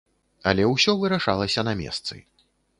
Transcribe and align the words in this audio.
Але 0.51 0.63
ўсё 0.69 0.95
вырашалася 1.03 1.67
на 1.71 1.77
месцы. 1.85 2.15